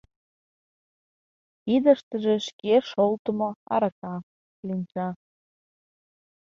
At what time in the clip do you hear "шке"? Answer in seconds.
2.47-2.75